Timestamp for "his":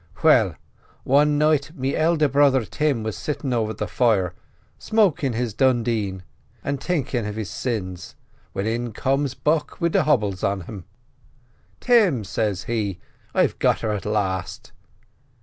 5.33-5.53, 7.35-7.51